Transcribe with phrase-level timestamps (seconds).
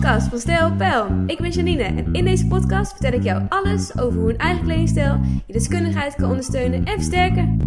[0.00, 1.24] podcast van Stijl Pijl.
[1.26, 4.64] Ik ben Janine en in deze podcast vertel ik jou alles over hoe een eigen
[4.64, 7.58] kledingstijl je deskundigheid kan ondersteunen en versterken.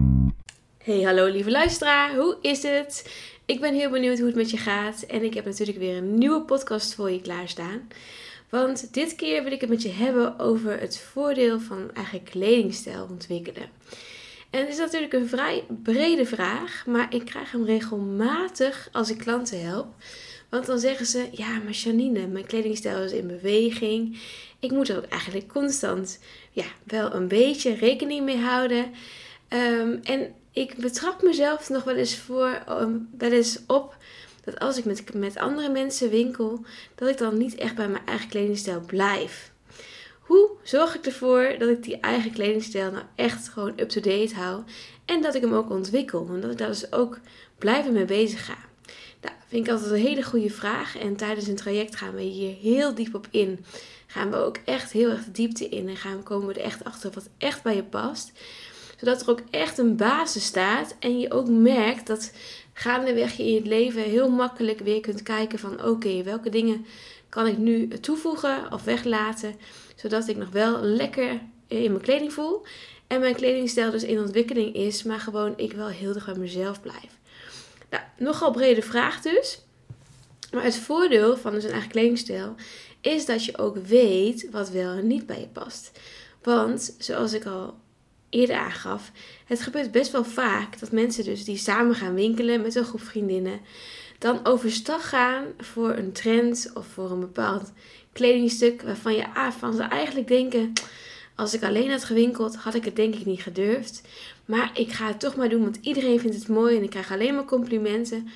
[0.83, 3.13] Hey, hallo lieve luisteraar, hoe is het?
[3.45, 6.17] Ik ben heel benieuwd hoe het met je gaat en ik heb natuurlijk weer een
[6.17, 7.87] nieuwe podcast voor je klaarstaan.
[8.49, 13.07] Want dit keer wil ik het met je hebben over het voordeel van eigen kledingstijl
[13.09, 13.69] ontwikkelen.
[14.49, 19.17] En het is natuurlijk een vrij brede vraag, maar ik krijg hem regelmatig als ik
[19.17, 19.87] klanten help.
[20.49, 24.19] Want dan zeggen ze: Ja, maar Janine, mijn kledingstijl is in beweging.
[24.59, 26.19] Ik moet er ook eigenlijk constant
[26.51, 28.91] ja, wel een beetje rekening mee houden.
[29.47, 32.63] Ehm, en ik betrap mezelf nog wel eens, voor,
[33.17, 33.97] wel eens op
[34.43, 38.05] dat als ik met, met andere mensen winkel, dat ik dan niet echt bij mijn
[38.05, 39.51] eigen kledingstijl blijf.
[40.19, 44.63] Hoe zorg ik ervoor dat ik die eigen kledingstijl nou echt gewoon up-to-date hou
[45.05, 47.19] en dat ik hem ook ontwikkel en dat ik daar dus ook
[47.57, 48.68] blijven mee bezig ga?
[49.21, 52.55] Nou, vind ik altijd een hele goede vraag en tijdens een traject gaan we hier
[52.55, 53.65] heel diep op in.
[54.07, 56.83] Gaan we ook echt heel erg de diepte in en gaan, komen we er echt
[56.83, 58.31] achter wat echt bij je past
[58.99, 62.31] zodat er ook echt een basis staat en je ook merkt dat
[62.73, 66.85] gaandeweg je in het leven heel makkelijk weer kunt kijken van oké, welke dingen
[67.29, 69.55] kan ik nu toevoegen of weglaten,
[69.95, 72.65] zodat ik nog wel lekker in mijn kleding voel
[73.07, 76.81] en mijn kledingstijl dus in ontwikkeling is, maar gewoon ik wel heel erg bij mezelf
[76.81, 77.18] blijf.
[78.19, 79.61] Nogal brede vraag dus.
[80.51, 82.55] Maar het voordeel van dus een eigen kledingstijl
[83.01, 85.91] is dat je ook weet wat wel en niet bij je past.
[86.41, 87.77] Want zoals ik al
[88.29, 89.11] eerder aangaf,
[89.45, 93.01] het gebeurt best wel vaak dat mensen dus die samen gaan winkelen met een groep
[93.01, 93.59] vriendinnen,
[94.17, 97.71] dan overstag gaan voor een trend of voor een bepaald
[98.13, 100.73] kledingstuk waarvan je van ze eigenlijk denken,
[101.39, 104.01] als ik alleen had gewinkeld, had ik het denk ik niet gedurfd.
[104.45, 107.11] Maar ik ga het toch maar doen, want iedereen vindt het mooi en ik krijg
[107.11, 108.29] alleen maar complimenten.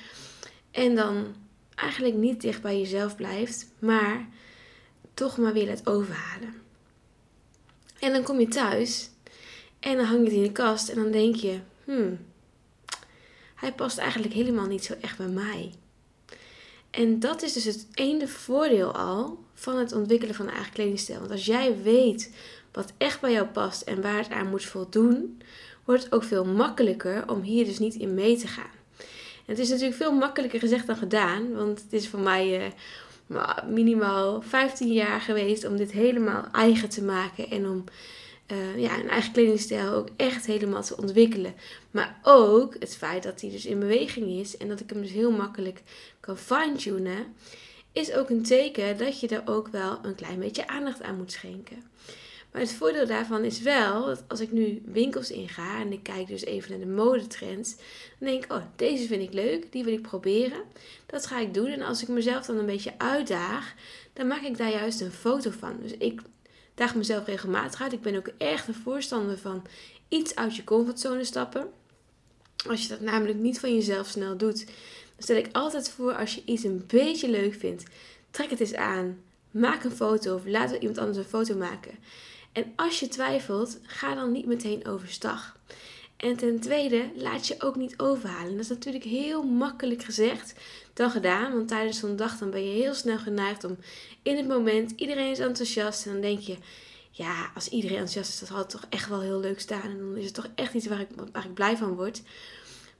[0.70, 1.34] En dan
[1.74, 4.28] eigenlijk niet dicht bij jezelf blijft, maar
[5.14, 6.54] toch maar weer het overhalen.
[7.98, 9.10] En dan kom je thuis
[9.80, 12.18] en dan hang je het in de kast en dan denk je, hmm,
[13.54, 15.72] hij past eigenlijk helemaal niet zo echt bij mij.
[16.96, 21.18] En dat is dus het ene voordeel al van het ontwikkelen van een eigen kledingstijl.
[21.18, 22.34] Want als jij weet
[22.72, 25.42] wat echt bij jou past en waar het aan moet voldoen,
[25.84, 28.72] wordt het ook veel makkelijker om hier dus niet in mee te gaan.
[29.46, 32.72] Het is natuurlijk veel makkelijker gezegd dan gedaan, want het is voor mij
[33.28, 37.84] uh, minimaal 15 jaar geweest om dit helemaal eigen te maken en om
[38.52, 41.54] uh, ja, een eigen kledingstijl ook echt helemaal te ontwikkelen.
[41.90, 45.10] Maar ook het feit dat hij dus in beweging is en dat ik hem dus
[45.10, 45.82] heel makkelijk
[46.20, 47.34] kan fine-tunen,
[47.92, 51.32] is ook een teken dat je er ook wel een klein beetje aandacht aan moet
[51.32, 51.82] schenken.
[52.52, 56.26] Maar het voordeel daarvan is wel dat als ik nu winkels inga en ik kijk
[56.26, 57.76] dus even naar de modetrends,
[58.18, 60.62] dan denk ik, oh, deze vind ik leuk, die wil ik proberen.
[61.06, 63.74] Dat ga ik doen en als ik mezelf dan een beetje uitdaag,
[64.12, 65.78] dan maak ik daar juist een foto van.
[65.82, 66.20] Dus ik
[66.74, 67.92] daag mezelf regelmatig uit.
[67.92, 69.66] Ik ben ook echt een voorstander van
[70.08, 71.68] iets uit je comfortzone stappen.
[72.68, 74.74] Als je dat namelijk niet van jezelf snel doet, dan
[75.18, 77.84] stel ik altijd voor als je iets een beetje leuk vindt,
[78.30, 79.22] trek het eens aan.
[79.50, 81.94] Maak een foto of laat iemand anders een foto maken.
[82.52, 85.53] En als je twijfelt, ga dan niet meteen overstag.
[86.24, 88.52] En ten tweede, laat je ook niet overhalen.
[88.52, 90.54] Dat is natuurlijk heel makkelijk gezegd
[90.94, 91.52] dan gedaan.
[91.52, 93.76] Want tijdens zo'n dag dan ben je heel snel geneigd om
[94.22, 96.06] in het moment, iedereen is enthousiast.
[96.06, 96.56] En dan denk je,
[97.10, 99.82] ja, als iedereen enthousiast is, dat het toch echt wel heel leuk staan.
[99.82, 102.22] En dan is het toch echt iets waar ik, waar ik blij van word.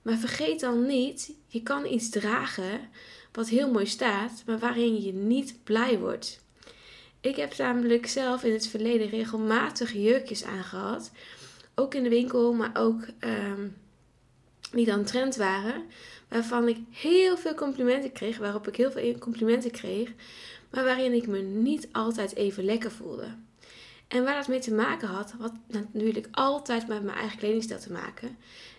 [0.02, 2.88] Maar vergeet dan niet, je kan iets dragen
[3.32, 6.42] wat heel mooi staat, maar waarin je niet blij wordt.
[7.20, 11.10] Ik heb namelijk zelf in het verleden regelmatig jurkjes aangehad
[11.74, 13.04] ook in de winkel, maar ook
[14.70, 15.84] die dan trend waren.
[16.28, 20.12] Waarvan ik heel veel complimenten kreeg, waarop ik heel veel complimenten kreeg,
[20.70, 23.26] maar waarin ik me niet altijd even lekker voelde.
[24.08, 27.92] En waar dat mee te maken had, had natuurlijk altijd met mijn eigen kledingstijl te
[27.92, 28.36] maken.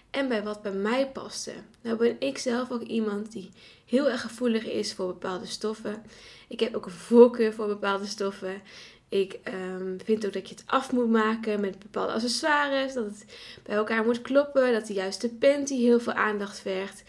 [0.10, 1.54] En bij wat bij mij paste.
[1.82, 3.50] Nou ben ik zelf ook iemand die
[3.86, 6.04] heel erg gevoelig is voor bepaalde stoffen.
[6.48, 8.62] Ik heb ook een voorkeur voor bepaalde stoffen.
[9.10, 12.94] Ik um, vind ook dat je het af moet maken met bepaalde accessoires.
[12.94, 13.26] Dat het
[13.64, 14.74] bij elkaar moet kloppen.
[14.74, 17.04] Dat de juiste panty heel veel aandacht vergt.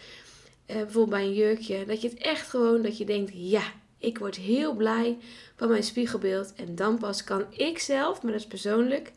[0.67, 1.85] Uh, bijvoorbeeld bij een jurkje.
[1.85, 3.63] Dat je het echt gewoon, dat je denkt, ja,
[3.97, 5.17] ik word heel blij
[5.55, 6.53] van mijn spiegelbeeld.
[6.55, 9.11] En dan pas kan ik zelf, maar dat is persoonlijk,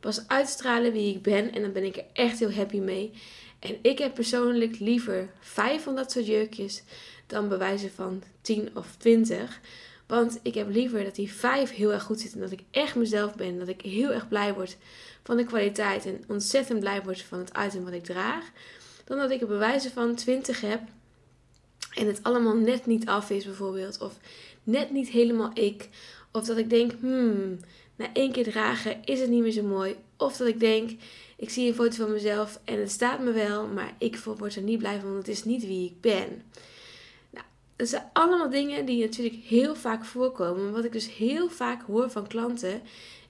[0.00, 1.52] pas uitstralen wie ik ben.
[1.52, 3.12] En dan ben ik er echt heel happy mee.
[3.58, 6.82] En ik heb persoonlijk liever vijf van dat soort jurkjes
[7.26, 9.60] dan bewijzen van 10 of 20.
[10.06, 12.40] Want ik heb liever dat die vijf heel erg goed zitten.
[12.40, 13.58] Dat ik echt mezelf ben.
[13.58, 14.76] Dat ik heel erg blij word
[15.22, 16.06] van de kwaliteit.
[16.06, 18.44] En ontzettend blij word van het item wat ik draag.
[19.04, 20.80] Dan dat ik er bewijzen van 20 heb.
[21.94, 24.00] en het allemaal net niet af is bijvoorbeeld.
[24.00, 24.18] Of
[24.62, 25.88] net niet helemaal ik.
[26.32, 27.58] Of dat ik denk, hmm,
[27.96, 29.96] na één keer dragen is het niet meer zo mooi.
[30.16, 30.90] Of dat ik denk,
[31.36, 34.62] ik zie een foto van mezelf en het staat me wel, maar ik word er
[34.62, 36.42] niet blij van, want het is niet wie ik ben.
[37.76, 40.72] Dat zijn allemaal dingen die natuurlijk heel vaak voorkomen.
[40.72, 42.82] Wat ik dus heel vaak hoor van klanten,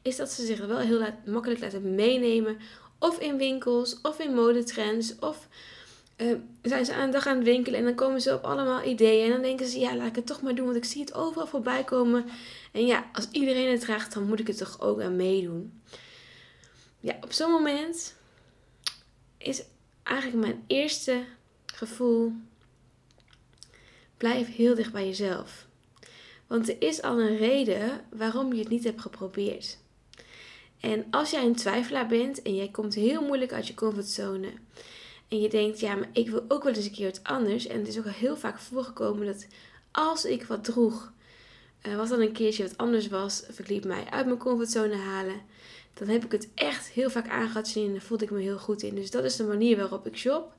[0.02, 2.58] is dat ze zich wel heel makkelijk laten meenemen.
[2.98, 5.48] Of in winkels, of in modetrends, of
[6.16, 8.82] uh, zijn ze aan de dag aan het winkelen en dan komen ze op allemaal
[8.82, 9.24] ideeën.
[9.24, 11.14] En dan denken ze, ja, laat ik het toch maar doen, want ik zie het
[11.14, 12.24] overal voorbij komen.
[12.72, 15.82] En ja, als iedereen het draagt, dan moet ik het toch ook aan meedoen.
[17.00, 18.14] Ja, op zo'n moment
[19.38, 19.62] is
[20.02, 21.24] eigenlijk mijn eerste
[21.66, 22.32] gevoel,
[24.24, 25.66] blijf heel dicht bij jezelf.
[26.46, 29.78] Want er is al een reden waarom je het niet hebt geprobeerd.
[30.80, 34.52] En als jij een twijfelaar bent en jij komt heel moeilijk uit je comfortzone
[35.28, 37.66] en je denkt, ja, maar ik wil ook wel eens een keer wat anders.
[37.66, 39.46] En het is ook al heel vaak voorgekomen dat
[39.90, 41.12] als ik wat droeg,
[41.82, 45.40] uh, wat dan een keertje wat anders was, of ik mij uit mijn comfortzone halen,
[45.94, 48.58] dan heb ik het echt heel vaak aangehad zien en daar voelde ik me heel
[48.58, 48.94] goed in.
[48.94, 50.52] Dus dat is de manier waarop ik shop.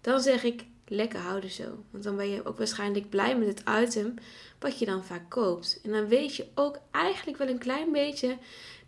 [0.00, 1.84] Dan zeg ik, lekker houden zo.
[1.90, 4.14] Want dan ben je ook waarschijnlijk blij met het item
[4.58, 5.80] wat je dan vaak koopt.
[5.82, 8.36] En dan weet je ook eigenlijk wel een klein beetje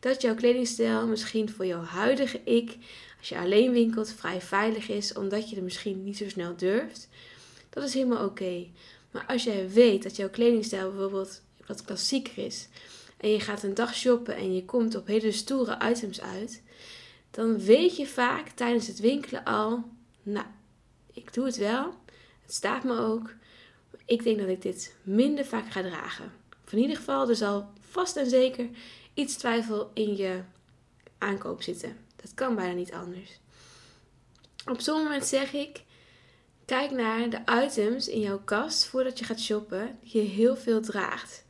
[0.00, 2.76] dat jouw kledingstijl misschien voor jouw huidige ik
[3.20, 7.08] als je alleen winkelt, vrij veilig is, omdat je er misschien niet zo snel durft.
[7.70, 8.66] Dat is helemaal oké.
[9.10, 12.68] Maar als jij weet dat jouw kledingstijl bijvoorbeeld wat klassieker is,
[13.16, 16.62] en je gaat een dag shoppen en je komt op hele stoere items uit,
[17.30, 19.84] dan weet je vaak tijdens het winkelen al,
[20.22, 20.46] nou,
[21.20, 21.94] ik doe het wel,
[22.42, 23.34] het staat me ook,
[24.04, 26.32] ik denk dat ik dit minder vaak ga dragen.
[26.70, 28.68] in ieder geval, er zal vast en zeker
[29.14, 30.42] iets twijfel in je
[31.18, 31.96] aankoop zitten.
[32.16, 33.40] Dat kan bijna niet anders.
[34.66, 35.82] Op zo'n moment zeg ik:
[36.64, 40.80] kijk naar de items in jouw kast voordat je gaat shoppen die je heel veel
[40.80, 41.44] draagt.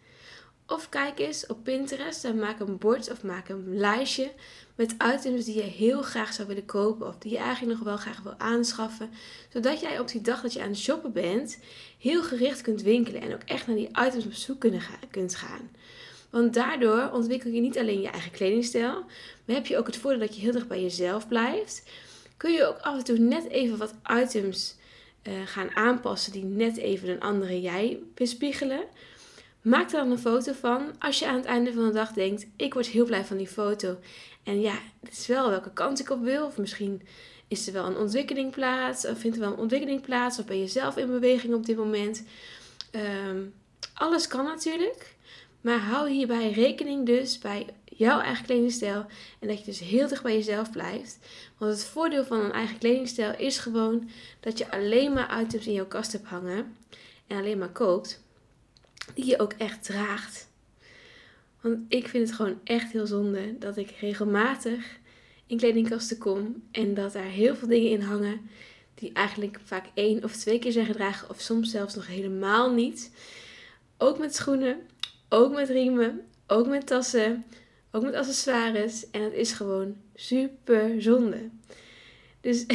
[0.71, 4.31] Of kijk eens op Pinterest en maak een bord of maak een lijstje
[4.75, 7.97] met items die je heel graag zou willen kopen of die je eigenlijk nog wel
[7.97, 9.11] graag wil aanschaffen.
[9.53, 11.59] Zodat jij op die dag dat je aan het shoppen bent
[11.99, 14.61] heel gericht kunt winkelen en ook echt naar die items op zoek
[15.11, 15.71] kunt gaan.
[16.31, 19.05] Want daardoor ontwikkel je niet alleen je eigen kledingstijl,
[19.45, 21.83] maar heb je ook het voordeel dat je heel erg bij jezelf blijft.
[22.37, 24.75] Kun je ook af en toe net even wat items
[25.23, 28.83] uh, gaan aanpassen die net even een andere jij bespiegelen.
[29.63, 32.47] Maak er dan een foto van als je aan het einde van de dag denkt:
[32.57, 33.99] ik word heel blij van die foto.
[34.43, 36.47] En ja, het is wel welke kant ik op wil.
[36.47, 37.03] Of misschien
[37.49, 39.07] is er wel een ontwikkeling plaats.
[39.07, 40.39] Of vindt er wel een ontwikkeling plaats.
[40.39, 42.25] Of ben je zelf in beweging op dit moment.
[43.27, 43.55] Um,
[43.95, 45.15] alles kan natuurlijk.
[45.61, 49.07] Maar hou hierbij rekening dus bij jouw eigen kledingstijl.
[49.39, 51.19] En dat je dus heel dicht bij jezelf blijft.
[51.59, 54.11] Want het voordeel van een eigen kledingstijl is gewoon
[54.41, 56.77] dat je alleen maar items in jouw kast hebt hangen.
[57.27, 58.23] En alleen maar koopt.
[59.15, 60.49] Die je ook echt draagt.
[61.61, 64.99] Want ik vind het gewoon echt heel zonde dat ik regelmatig
[65.47, 66.63] in kledingkasten kom.
[66.71, 68.41] En dat daar heel veel dingen in hangen.
[68.95, 71.31] Die eigenlijk vaak één of twee keer zijn gedragen.
[71.31, 73.11] Of soms zelfs nog helemaal niet.
[73.97, 74.81] Ook met schoenen
[75.31, 77.45] ook met riemen, ook met tassen,
[77.91, 79.11] ook met accessoires.
[79.11, 81.49] En het is gewoon super zonde.
[82.41, 82.67] Dus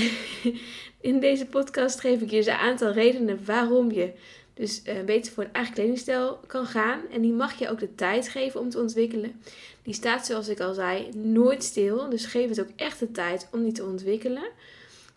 [1.01, 4.13] in deze podcast geef ik je een aantal redenen waarom je
[4.55, 7.01] dus uh, beter voor een eigen kledingstijl kan gaan.
[7.11, 9.41] En die mag je ook de tijd geven om te ontwikkelen.
[9.83, 12.09] Die staat, zoals ik al zei, nooit stil.
[12.09, 14.43] Dus geef het ook echt de tijd om die te ontwikkelen.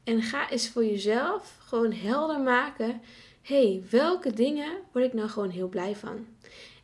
[0.04, 3.00] En ga eens voor jezelf gewoon helder maken.
[3.42, 6.26] hey, welke dingen word ik nou gewoon heel blij van?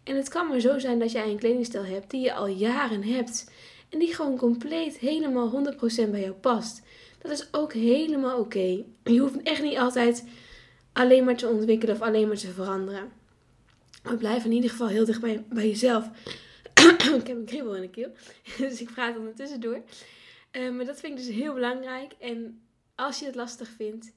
[0.02, 3.02] En het kan maar zo zijn dat jij een kledingstijl hebt die je al jaren
[3.02, 3.50] hebt.
[3.88, 5.64] En die gewoon compleet helemaal
[6.06, 6.82] 100% bij jou past.
[7.18, 8.84] Dat is ook helemaal oké.
[9.04, 10.24] Je hoeft echt niet altijd
[10.94, 13.12] alleen maar te ontwikkelen of alleen maar te veranderen.
[14.02, 16.10] Maar blijf in ieder geval heel dicht bij, bij jezelf.
[17.20, 18.12] ik heb een kriebel in de keel.
[18.58, 19.82] Dus ik praat ondertussen door.
[20.52, 22.12] Uh, maar dat vind ik dus heel belangrijk.
[22.18, 22.62] En
[22.94, 24.12] als je het lastig vindt,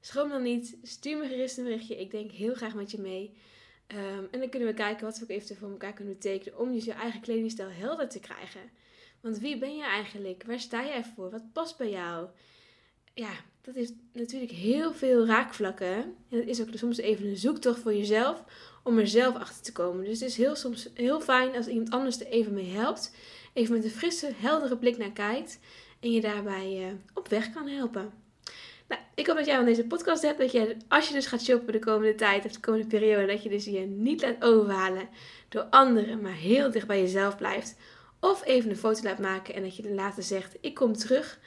[0.00, 0.76] schroom dan niet.
[0.82, 2.00] Stuur me gerust een berichtje.
[2.00, 3.36] Ik denk heel graag met je mee.
[3.86, 6.72] Ehm, en dan kunnen we kijken wat we ook eventueel voor elkaar kunnen betekenen om
[6.72, 8.70] dus je eigen kledingstijl helder te krijgen.
[9.20, 10.42] Want wie ben je eigenlijk?
[10.46, 11.30] Waar sta jij voor?
[11.30, 12.28] Wat past bij jou?
[13.14, 13.30] Ja,
[13.60, 15.94] dat heeft natuurlijk heel veel raakvlakken.
[16.30, 18.44] En het is ook soms even een zoektocht voor jezelf
[18.82, 20.04] om er zelf achter te komen.
[20.04, 23.14] Dus het is heel, soms heel fijn als iemand anders er even mee helpt.
[23.52, 25.58] Even met een frisse, heldere blik naar kijkt.
[26.00, 28.12] En je daarbij uh, op weg kan helpen.
[28.88, 30.38] Nou, ik hoop dat jij aan deze podcast hebt.
[30.38, 33.42] Dat je, als je dus gaat shoppen de komende tijd of de komende periode, dat
[33.42, 35.08] je dus je niet laat overhalen
[35.48, 37.76] door anderen, maar heel dicht bij jezelf blijft.
[38.20, 41.38] Of even een foto laat maken en dat je later zegt: Ik kom terug.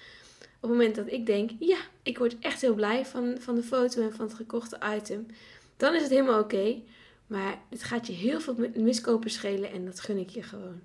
[0.60, 3.64] Op het moment dat ik denk: Ja, ik word echt heel blij van, van de
[3.64, 5.26] foto en van het gekochte item.
[5.78, 6.76] dan is het helemaal oké.
[7.28, 10.80] Maar het gaat je heel veel miskopen schelen en dat gun ik je gewoon.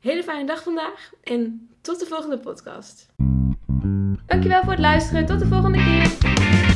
[0.00, 3.06] Hele fijne dag vandaag en tot de volgende podcast.
[4.26, 5.26] Dankjewel voor het luisteren.
[5.26, 6.69] Tot de volgende keer.